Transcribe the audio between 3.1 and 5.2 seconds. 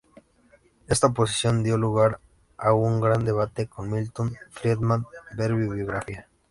debate con Milton Friedman,